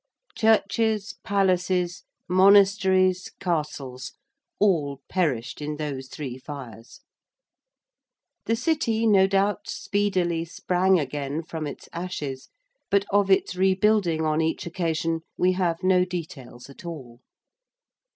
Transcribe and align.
Churches, 0.35 1.13
Palaces, 1.23 2.05
Monasteries, 2.27 3.29
Castles 3.39 4.13
all 4.57 4.99
perished 5.07 5.61
in 5.61 5.75
those 5.75 6.07
three 6.07 6.39
fires. 6.39 7.01
The 8.47 8.55
City, 8.55 9.05
no 9.05 9.27
doubt, 9.27 9.69
speedily 9.69 10.43
sprang 10.43 10.99
again 10.99 11.43
from 11.43 11.67
its 11.67 11.87
ashes, 11.93 12.49
but 12.89 13.05
of 13.11 13.29
its 13.29 13.55
rebuilding 13.55 14.25
on 14.25 14.41
each 14.41 14.65
occasion 14.65 15.19
we 15.37 15.51
have 15.51 15.83
no 15.83 16.03
details 16.03 16.67
at 16.67 16.83
all. 16.83 17.19